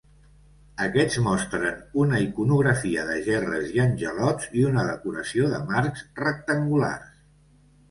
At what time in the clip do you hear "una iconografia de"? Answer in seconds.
2.03-3.19